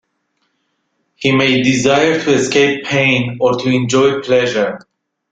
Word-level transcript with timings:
He 1.17 1.31
may 1.31 1.61
desire 1.61 2.19
to 2.23 2.33
escape 2.33 2.85
pain, 2.85 3.37
or 3.39 3.59
to 3.59 3.69
enjoy 3.69 4.21
pleasure. 4.23 4.79